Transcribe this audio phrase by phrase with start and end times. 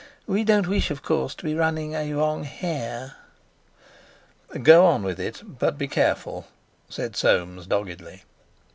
[0.25, 3.17] We don't wish, of course, to be running a wrong hare."
[4.63, 6.47] "Go on with it, but be careful,"
[6.89, 8.23] said Soames doggedly.